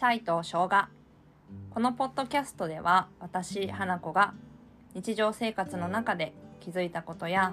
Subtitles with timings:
[0.00, 0.88] チャイと生姜
[1.68, 4.32] このポッドキャストでは私花子が
[4.94, 7.52] 日常生活の中で気づいたことや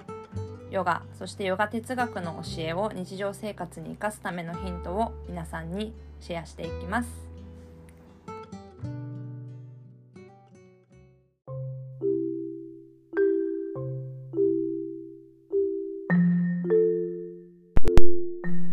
[0.71, 7.09] ヨガそしてヨガ哲学の教えを日常生活に生かすためのヒントを皆さんにシェアしていきます。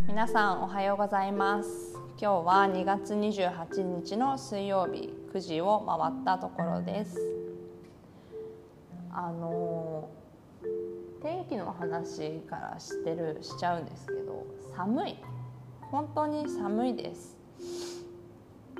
[0.06, 1.93] 皆さんおはようございます。
[2.16, 7.18] 今日は2月28日の水曜日9時を回ったところです。
[9.12, 10.08] あの
[11.20, 14.46] 天気の話からしてるしちゃうんですけど
[14.76, 15.16] 寒い。
[15.90, 17.36] 本当に寒いです。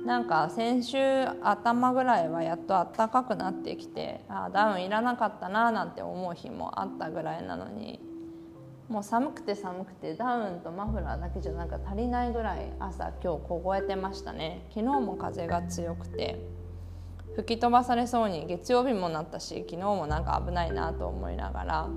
[0.05, 0.97] なんか先週
[1.41, 7.99] 頭ぐらいはやっと暖かくなってきてあダウンいらなかったななんて思う日もあったぐらいなのに
[8.89, 14.67] もう寒くて寒くてダウンとマフラーだけじゃなんか足りないぐらい朝今日凍えてましたね。
[14.69, 16.39] 昨日も風が強くて
[17.35, 21.89] 吹き飛ばされそうに月曜日もなったし昨日もなんか危ないなと思いながら。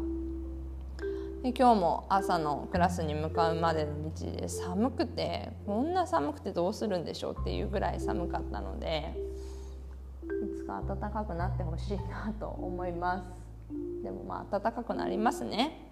[1.43, 9.15] で今日も朝のクラスに向かうまでの道で寒くてこんな寒くてどうするんでしょうっていうぐらい寒かったので
[10.53, 14.03] いつか暖かくなってほしいなと思います。
[14.03, 15.88] でもまあ暖かくなりますね。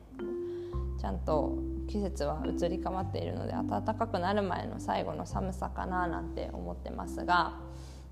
[0.98, 1.58] ちゃんと
[1.89, 7.55] 季節は移り変わっているので暖かくなる前の最後の寒さかななんて思ってますが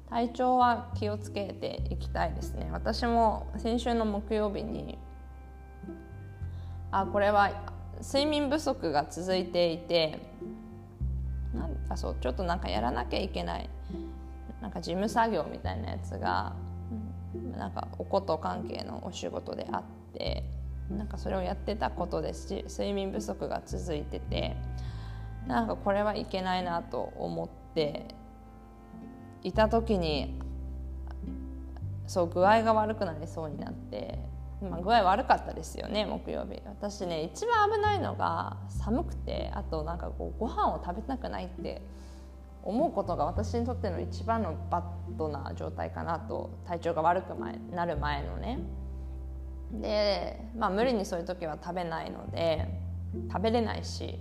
[0.08, 2.68] 体調は気をつけていきたいですね。
[2.72, 4.98] 私も先週の木曜日に
[6.92, 7.50] あこれは
[8.00, 10.18] 睡眠不足が続いていて
[11.52, 13.68] なんあそうちょっとなんかやらなきゃいけない
[14.60, 16.54] なんか事務作業みたいなやつが
[17.56, 20.44] なんかおこと関係のお仕事であって
[20.90, 24.56] なんかそれをやってたことですし睡眠不足が続いてて
[25.46, 28.14] なんかこれはいけないなと思って
[29.42, 30.40] いた時に
[32.06, 34.18] そう具合が悪くなりそうになって
[34.70, 36.60] まあ、具合悪かったですよね木曜日。
[36.64, 41.82] 私ね一番危ないのが寒くてあとなんかこうご飯を食べたくないって
[42.62, 47.34] 思うことが私にとっての一番のバッドな状態かなと体調が悪く
[47.70, 48.58] なる前のね。
[49.80, 52.66] でまあ無理にそういう時は食べないので
[53.30, 54.18] 食べれないし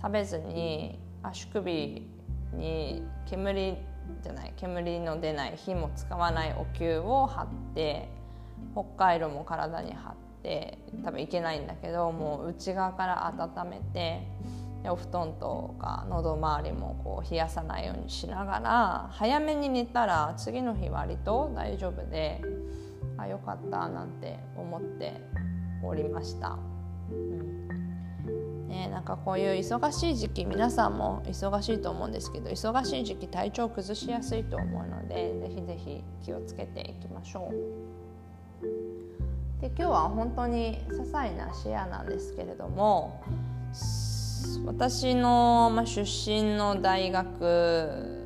[0.00, 2.08] 食べずに足首
[2.52, 3.76] に煙
[4.22, 8.08] じゃない煙の出ない火も使わないお灸を貼って
[8.72, 14.26] 北海道も体に貼って多分いけないんだけどもう内側から温めて
[14.82, 22.42] でお布団とか喉周りもこう冷やさないようにしながら早めに寝たら次の日割と大丈夫で
[23.18, 25.20] あよかったなんて思って
[25.82, 26.58] おりました。
[27.10, 27.54] うん
[28.74, 37.54] ね、なんかこういう忙しい時期皆さんも忙しいと思うんですけど忙しい時期体調崩しやすいと思うのでぜひぜひ気をつけていきましょう。
[39.60, 43.22] で今日は本当に些細なシェアなんですけれども
[44.66, 48.23] 私の、ま、出身の大学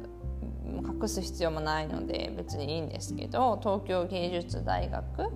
[1.01, 5.31] 隠す必要もないので別にいいんですけど東京芸術大学。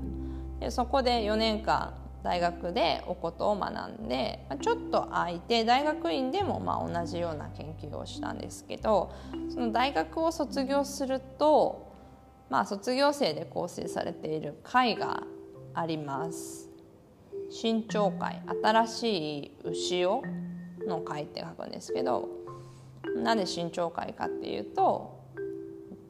[0.60, 9.12] でそこで4年間大学でおことを学んでちょっと空いて大学院でもまあ同じような研究をしたんですけど
[9.52, 11.92] その大学を卒業すると
[12.52, 15.22] まあ、卒業生で構成されている会が
[15.72, 16.68] あります。
[17.50, 18.42] 新潮会。
[18.62, 20.22] 新しい牛尾
[20.86, 22.28] の会って書くんですけど
[23.16, 25.21] なんで新潮会かっていうと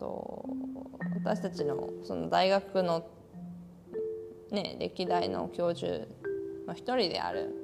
[0.02, 0.44] と
[1.14, 3.06] 私たちのその大学の、
[4.50, 6.06] ね、歴代の教授
[6.66, 7.54] の一人である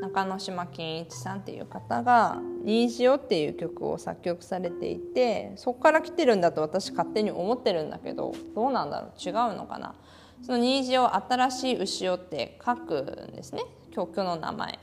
[0.00, 9.10] 中之島健一さんっていう方が「虹を」っていう曲を作曲されていてそこから来てるんだと私勝手に思ってるんだけどどうなんだろう？
[9.18, 9.94] 違うのかな？
[10.42, 13.00] その虹を新しい牛をって書く
[13.32, 13.62] んですね。
[13.90, 14.78] 曲の名前。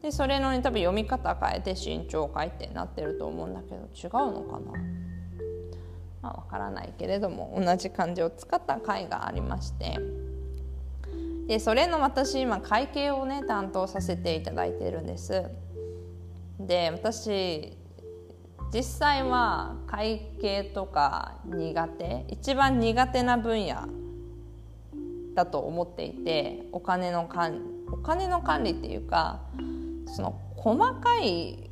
[0.00, 4.72] でそれの多分読み方変えて新潮会ってなってると思うんだけど違うのかな？
[6.26, 9.98] まあ分からないけれども同じ漢字を使った回がありまして。
[11.46, 15.44] でそれの私今会計をね担当させていただいてるんです。
[16.58, 17.78] で私
[18.74, 23.86] 実際は会計とか苦手一番苦手な分野
[25.36, 27.60] だと思っていてお金の管
[27.92, 29.42] お金の管理っていうか
[30.08, 31.70] その細かい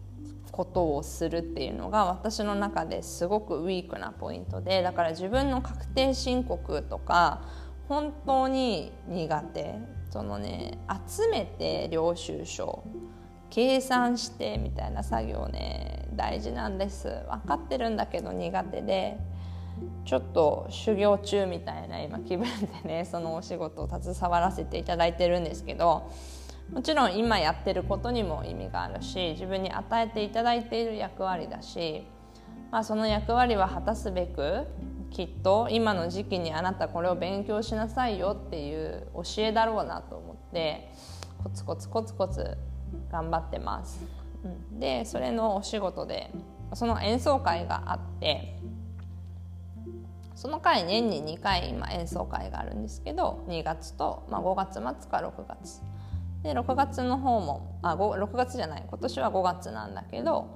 [0.54, 7.42] ことをするっていうのが私の中ですごくウィークなポイントでだから自分の確定申告とか
[7.88, 9.74] 本当に苦手。
[10.10, 10.78] そのね
[11.08, 12.84] 集めて領収書
[13.50, 17.08] 計算してみたいな作業ね大事なんです。
[17.28, 19.18] 分かってるんだけど苦手で
[20.04, 22.46] ちょっと修行中みたいな今気分
[22.84, 26.08] でねそのお仕事を携わらせていただいてるんですけど
[26.74, 32.04] もちろん今やってることにも意味があるし自分に与えていただいている役割だし、
[32.72, 34.66] まあ、その役割は果たすべく
[35.10, 40.90] きっと今の時期にあなたこれを勉強しなさいよっていう教えだろうなと思って
[41.44, 42.58] コツコツコツコツ
[43.12, 44.04] 頑張ってます。
[44.72, 46.32] でそれのお仕事で
[46.74, 48.58] その演奏会があって
[50.34, 55.80] その回年に2回今演奏会があるんですけど2月と、まあ、5月末か6月
[56.44, 60.46] で6月の方もあ6月じゃない今年は5月なんだけど、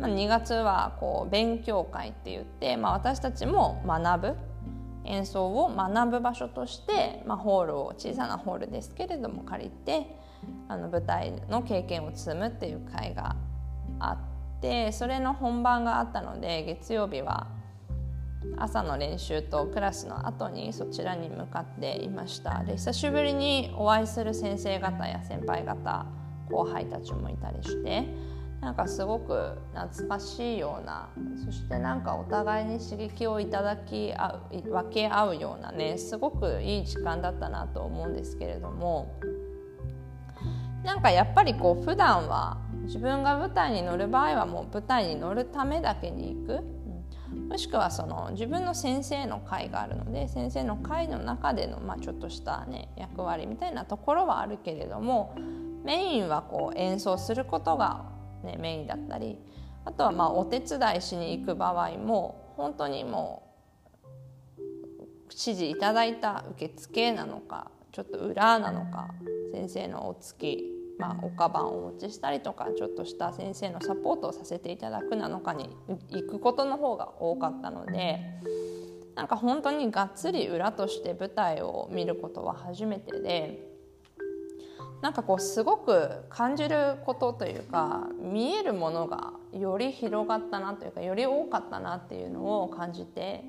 [0.00, 4.36] まあ、2月はこう勉強会って言って、まあ、私たちも学ぶ
[5.04, 10.18] 演奏を学ぶ場所として、まあ、ホールを小さなホールですけれども借りて
[10.68, 13.36] あの舞台の経験を積むっていう会が
[14.00, 14.18] あ
[14.58, 17.46] ってそれの本番があったので月曜日は
[18.56, 22.62] 朝の練習とクラスの後にそちらに向かっていました。
[22.64, 26.06] で久しぶりにお会いする先生方や先輩方
[26.50, 28.06] 後輩たちもいたりして
[28.60, 31.10] なんかすごく懐かしいような
[31.44, 39.14] そしてなんかお互いに刺激をいただき合う分け合うようなねすごくいい時間だったなと思うんですけれども
[40.82, 46.73] なんかやっぱりこう普段は自分が舞台に乗る場合はもう舞台に乗るためだけに行く。
[47.48, 55.34] もしくはその自分の先生の会があるので先生の会の中での、まあ、ちょっとしたね役割みたいなところはあるけれども
[55.84, 58.06] メインはこう演奏することが、
[58.42, 59.38] ね、メインだったり
[59.84, 63.42] あとはまあお手伝いしに行く場合も本当にも
[64.58, 69.08] う指示いただいた受付なのかちょっと裏なのか
[69.52, 75.68] 先生のお付きまあ、おかばんをお持ちしたりとかちょっとした先生のサポートをさせていただくなのかに
[76.10, 78.20] 行くことの方が多かったので
[79.14, 83.74] なんか本当にがっつり裏として舞台を見ることは初めてで
[85.02, 93.44] なんかこうすごく感じることというか見えるものがより広がったなというかより多かったなっていうのを感じて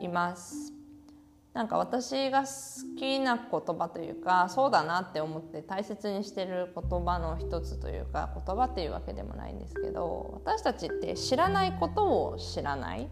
[0.00, 0.81] います。
[1.54, 2.48] なんか私が好
[2.98, 13.10] きな言葉というかそうだなって思って大切にしてる言葉の一つというか言葉っていうわけでもないんですけど私たちって知らないことを知らない、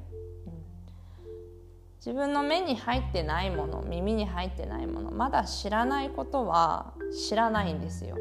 [1.98, 6.94] 自分の目に入ってないもの耳に入ってないものまだ知らないことは
[7.28, 8.16] 知らないんですよ。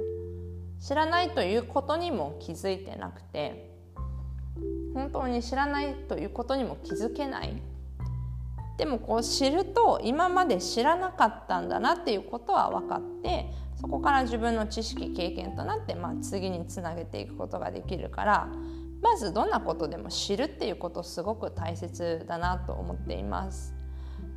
[0.81, 3.73] 知らないということにも気づいてなくて
[4.93, 7.61] 本当に知らないということにも気づけない。
[8.79, 18.47] でもこう知ると今まで知らなかったんだなっていうことは分かってそこから自分の知識経験となって、まあ、次につなげていくことができるから
[19.01, 23.75] まずどんなことでも知るっていうことすごく大切だなと思っています。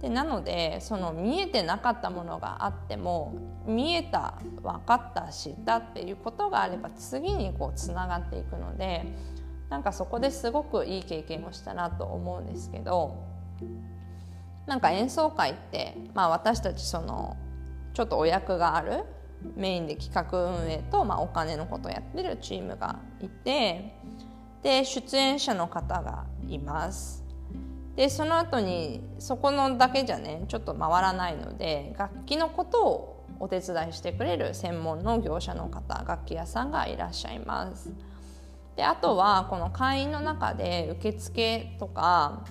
[0.01, 3.35] でなのでその見えてなかったものがあっても
[3.65, 9.05] 見えた分かった知ったっていうことがあれば次にこうつながっていくので
[9.71, 13.33] なんかそこですごくいい経験をしたなと思うんですけど
[14.67, 17.37] なんか演奏会って、まあ、私たちその
[17.95, 19.05] ちょっとお役がある
[19.57, 23.95] メインで企画運営と、まあ、お金のことをやってるチームがいて
[24.63, 27.25] で出演者の方がいます。
[27.97, 37.93] でその後にそこのだけじゃねちょっと回らないので楽器のことをお手伝いしてくれる専門の業者の方楽器屋さんがいらっしゃいます。
[38.77, 42.45] であとはこの会員の中で受付とか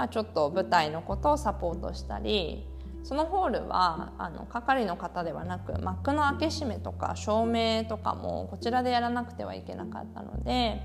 [0.00, 2.66] まあ、ちょっと舞台のことをサポートしたり
[3.02, 10.80] そのホールはあの係の方ではなく幕の開け閉めとか照明とかもこちらでやらなくてはいけなかったので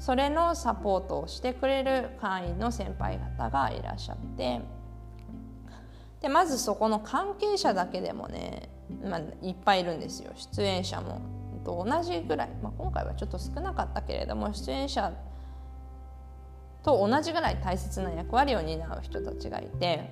[0.00, 4.60] それのサポートをしてくれる会員の先輩方がいらっしゃって
[6.20, 8.68] でまずそこの関係者だけでもね、
[9.04, 11.20] まあ、いっぱいいるんですよ出演者も。
[11.66, 15.12] と同じぐらい、まあ、今回はちょっと少なかったけれども出演者
[16.86, 20.08] と同じぐらい大切な役割を担う人たちがいて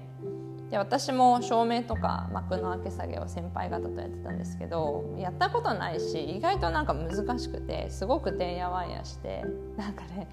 [0.71, 9.45] で私も照明とか幕の開け下げを先輩方とやってたんですけどやったことないし意外となんか難しくてすごくてんやわんやして
[9.77, 10.29] なんかね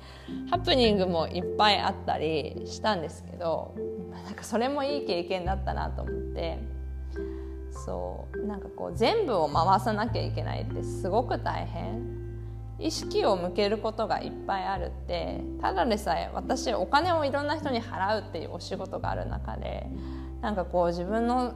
[0.49, 3.75] ハプニングもいっぱいあったりしたんですけど
[4.25, 6.57] なんかそれもいい経験だったなと思って
[7.85, 12.20] そうなんかこう全部を回さなきゃいけないってすごく大変。
[12.81, 19.87] 意識を向けることがいっぱいあるってただでさえ私お金をいろんな人に払うっていうお仕事がある中で
[20.41, 21.53] なんかこう自分の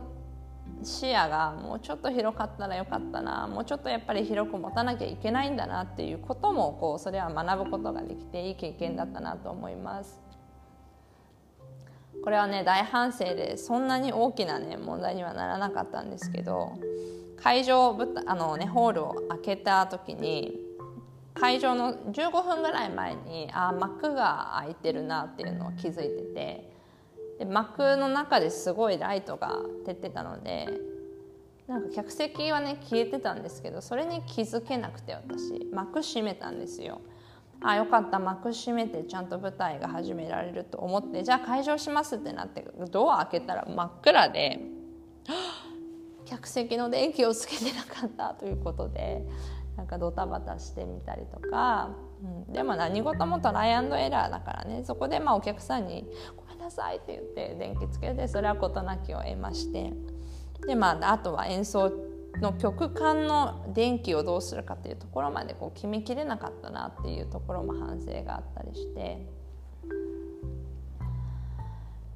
[0.84, 10.22] 視野がもうちょっと広かったらよかったなもうちょっとやっぱり広く持たなきゃいけないんだなっていうこともこうそれは学ぶことができていい経験だったなと思います。
[12.24, 16.74] これはね大反省でそんなに大きなね問題にはならなかったんですけど
[17.38, 20.65] 会場あの、ね、ホールを開けた時に
[21.36, 26.76] 会場の15分ぐらい前にあ幕が開いてるなっていうのを気づいてて。
[27.38, 29.50] で幕の中ですごいライトが
[29.86, 30.68] 照ってたので
[31.68, 35.66] なんか客席はね消えてたんですけどそれに気づけなくて私。
[35.74, 37.02] 幕閉めたんですよ。
[37.62, 44.60] あよかった幕閉めてちゃんと舞台が始められると思ってじゃあ会場しますってなってドア開けたら真っ暗で
[46.26, 49.24] 客席の電気をつけてなかったということで。
[49.78, 51.92] なんかドタバタしてみたりとか、
[52.48, 54.84] うん、でも何事もトライアンドエラーだからね。
[54.86, 59.94] そこでまあお客さんに「ごめんなさい」って言って電気つけてそれは事なきを得まして。
[60.66, 61.92] でまああとは演奏
[62.42, 69.46] の曲間の電気をどうするかっていうところまでこう決めきれなかったなっていうところも反省があったりして。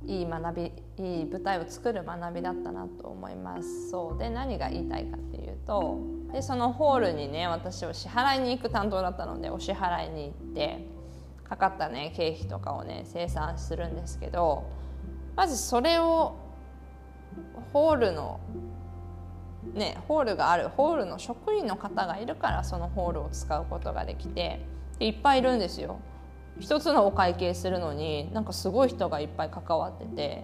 [0.05, 0.63] いい学び
[0.97, 3.91] いい舞台を作る学びだったなと思います。
[3.91, 4.17] そう。
[4.17, 5.99] で何が言いたいかっていうと
[6.31, 10.85] でそのホールにね私を支払いに行く担当だったのでお支払いに行って
[11.43, 14.69] かかったね経費とかをね生産するんですけど
[15.35, 16.35] まずそれを
[17.73, 18.39] ホールの
[19.73, 24.61] ね、ホールがあるホールの職員の方がいるからそのホールを使うことができて
[24.99, 25.99] いっぱいいるんですよ。
[26.59, 30.43] 一つのお会計するのになんかすごい人がいっぱい関わってて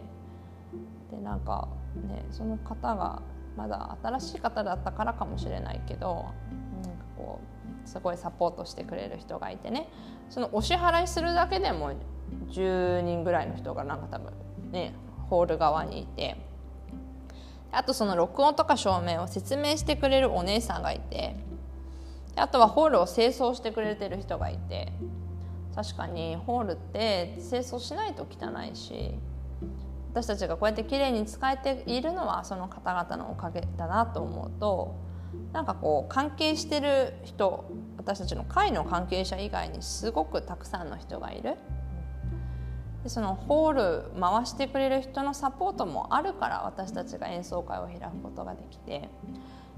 [1.11, 1.67] でなんか
[2.07, 3.21] ねその方が
[3.55, 6.25] まだ新しい方だったからかもしれないけど
[6.83, 7.39] なんかこ
[7.85, 9.89] うすごいサポートしてくれる人がいてね。
[10.29, 11.93] そのお支払いするだけでも
[12.49, 14.33] 10人ぐらいの人がなんか多分
[14.71, 14.93] ね
[15.29, 16.37] ホール側にいて。
[17.71, 21.35] あとその録音とか照明を説明してくれるお姉さんがいて。
[22.37, 24.91] あとはホールを清掃してくれてる人がいて。
[25.75, 29.13] 確かにホールって清掃しないと汚いし
[30.15, 34.95] 私たちがこうやって綺麗に使えているのはその方々のおかげだなと思うと
[35.51, 41.55] なんかこう関係してる人私たちの会の関係者以外にすごくたくさんの人がいる。
[43.03, 49.09] でそのホール回してくれる人のサポートもあるから私たちが演奏会を開くことができて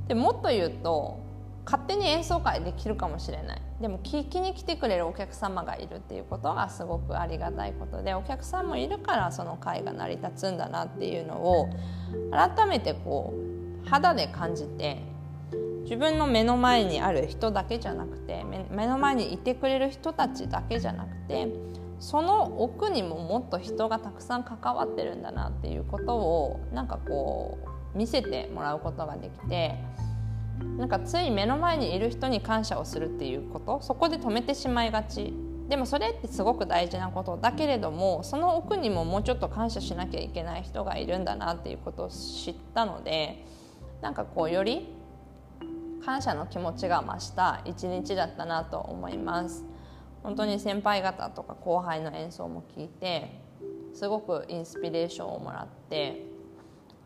[0.08, 1.20] でもっと言うと
[1.68, 3.62] 勝手に演奏会できるかもしれない。
[3.82, 11.70] でも聞きに来てくれるお客様がいるっていうことがすごくありがたいことでお客さんもいるからその会が成り立つんだなっていうのを
[12.32, 13.34] 改めてこ
[13.86, 15.04] う肌で感じて
[15.84, 21.48] 自分の目の前にある人だけじゃなくて目の前にいてくれる人たちだけじゃなくて
[22.00, 27.60] その奥にももっと人がたくさん関わってるんだなっていうことをなんかこ
[27.94, 29.76] う見せてもらうことができて
[30.78, 35.34] なんかつい目の前にいる人に感謝をするっていうことそこで止めてしまいがち
[35.70, 43.46] でもそれってすごく大事なことだけれどもその奥にももうちょっと感謝しなきゃいけない人がいるんだなっていうことを知ったので
[44.02, 44.94] なんかこうより
[46.06, 49.66] 感謝の気持ちが増した一日だったなと思います。
[50.24, 53.42] 本当に先輩方とか後輩の演奏も聞いて
[53.94, 56.22] すごくインスピレーションをもらって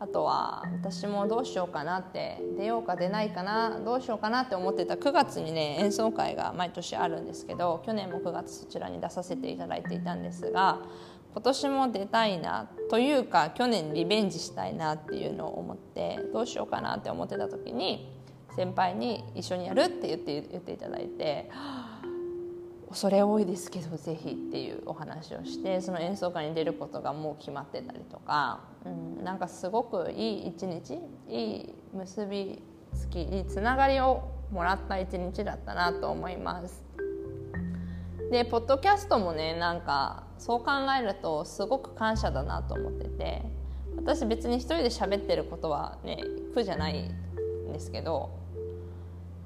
[0.02, 10.80] あとは私もどうしようかなって出ようか出ないかなどうしようかなって思ってた9月にね演奏会が毎年あるんですけど去年も9月そちらに出させていただいていたんですが
[11.34, 18.12] 今年も出たいなというか去年リベンジしたいなっていうのを思ってどうしようかなって思ってた時に
[18.56, 21.48] 先輩に一緒にやるって言って言っていただいて。
[22.92, 32.62] 恐れ多いですけどぜひっていうお話をしてその演奏会に出ることがもう決まってたりとか、うん、なんかすごくいい一日いい結び
[32.94, 36.84] つきいいつながりをもらった一日だったなと思います。
[38.30, 43.42] でポッドキャストもねなんかそう考えるとすごく感謝だなと思ってて
[43.96, 46.18] 私別に一人で喋ってることはね
[46.54, 48.30] 苦じゃないんですけど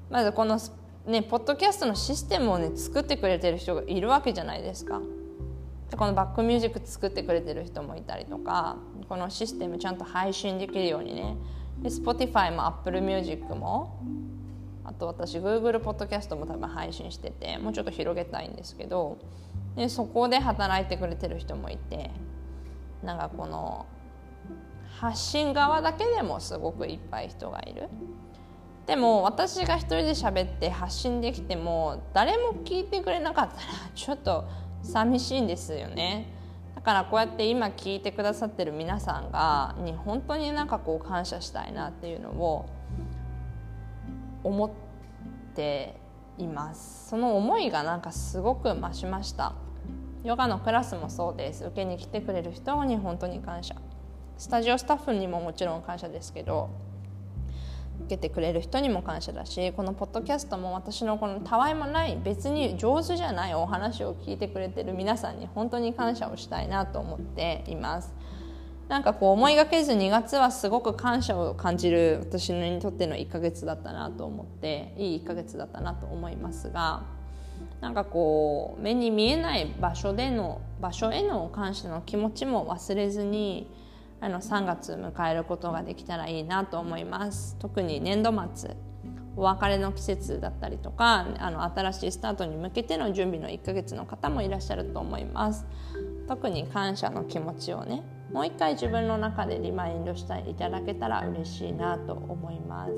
[0.09, 0.73] まずこのス
[1.07, 5.01] ね、ポッドキャストのシステムをね作ってくれてる人がいるわけじゃないですか。
[5.89, 8.75] でこのバックミュージック作ってくれてる人もいたりとか
[9.07, 11.37] このシステムちゃんと配信できるようにね
[11.81, 14.01] で Spotify も Apple Music も
[14.83, 19.17] あと私 Google ポッドキャストも多分配信しててもうちょっと広げたいんですけど
[19.77, 22.11] でそこで働いてくれてる人もいて
[23.01, 23.85] なんかこの
[24.99, 27.87] 発信側だけでもすごくいっぱい人がいる。
[28.87, 33.61] でも私が一人で喋って発信できても誰も聞いてくれなかったら
[33.93, 34.45] ちょっと
[34.81, 36.33] 寂しいんですよね。
[36.73, 42.65] だからこうやって今聞いてくださってる皆さんがに本当になんかこう感謝したいなっていうのを
[44.45, 44.69] 思っ
[45.53, 45.99] て
[46.37, 47.09] います。
[47.09, 49.53] その思いがなんかすごく増しました。
[50.23, 51.65] ヨガのクラスもそうです。
[51.65, 53.75] 受けに来てくれる人に本当に感謝。
[54.37, 56.69] スタジオスタッフにももちろん感謝ですけど
[58.05, 68.13] けてくれる人にも感謝だしこのポッドキャストも私のこのたわいもない別に上手じゃないお話を聞いてくれてる皆さんに本当に感謝をしたいなと思っています。
[68.87, 77.03] なんかこう思いがけず2月はすごく感謝を感じる私にとっての1ヶ月だったなと思っていい1ヶ月だったなと思いますが
[77.81, 83.69] なんかこう目に見えない場所での場所への感謝の気持ちも忘れずに
[84.19, 87.55] あの3月迎えることができたらいいなと思います。
[87.59, 88.75] 特に年度末
[89.35, 95.65] お別れの季節だったりとかあの新しいスタートに向けての準備の1ヶ月の方もいらっしゃると思います。
[96.27, 102.93] 特に感謝の気持ちをねもう一回自分の中でリマインドしていただけたら嬉しいなと思います。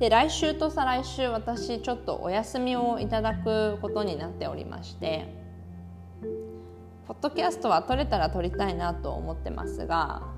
[0.00, 5.37] で来週と再来週私ちょっとお休みをいただくことになっておりまして
[7.08, 10.28] ポッドキャストは撮れたら撮りたいなと思ってますが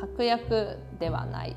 [0.00, 1.56] 確約ではない、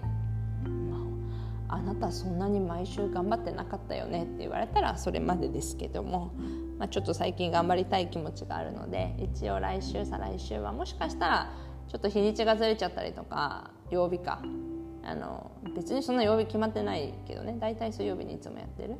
[1.69, 6.33] あ、あなたそんなに毎週頑張ってなかったよねって言われたらそれまでですけども、
[6.79, 11.53] まあ、ちょっと最近頑張りたい気持ちがあるので一応来週再来週はもしかしたら
[11.87, 14.41] ちょっと日にちがずれちゃったりとか曜日か。
[15.03, 17.55] あの別にそんな曜日決まってないけどね。
[17.61, 18.95] 大体水曜日にいつもやってる。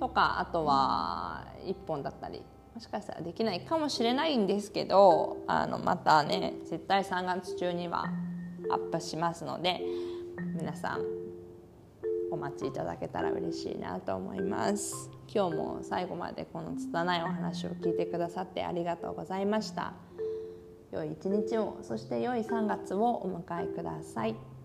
[0.00, 2.42] とかあとは1本だったり
[2.78, 8.04] もしかしたらできないかもしれないんですけどあのまたね絶対3月中には
[8.70, 9.80] アップしますので
[10.54, 11.00] 皆さん
[12.30, 19.94] お待ちいただけたら嬉しいなと思います今日も最後までこの拙いお話を聞いてくださってありがとうございました
[20.92, 24.57] 良い一日をそして良い3月をお迎えください。